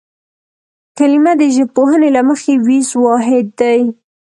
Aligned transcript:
کلمه 0.97 1.33
د 1.41 1.43
ژبپوهنې 1.55 2.09
له 2.15 2.21
مخې 2.29 2.53
وییز 2.65 2.89
واحد 3.03 3.45
دی 3.59 3.81